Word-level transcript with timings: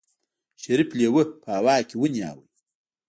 شريف 0.61 0.89
لېوه 0.97 1.23
په 1.41 1.49
هوا 1.57 1.75
کې 1.87 1.95
ونيو. 1.97 2.39